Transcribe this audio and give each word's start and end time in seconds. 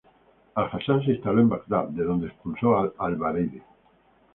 Al-Hasan 0.55 1.05
se 1.05 1.11
instaló 1.11 1.41
en 1.41 1.49
Bagdad, 1.49 1.89
de 1.89 2.03
donde 2.03 2.25
expulsó 2.25 2.75
a 2.75 2.91
Al-Baridi. 2.97 3.61